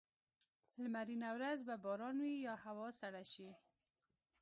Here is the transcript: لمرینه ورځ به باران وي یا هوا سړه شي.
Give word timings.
لمرینه 0.81 1.29
ورځ 1.37 1.59
به 1.67 1.75
باران 1.85 2.15
وي 2.21 2.35
یا 2.47 2.55
هوا 2.65 2.87
سړه 2.99 3.23
شي. 3.33 3.49